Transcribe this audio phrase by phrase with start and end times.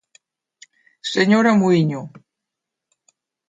[1.13, 2.01] Señora Muíño.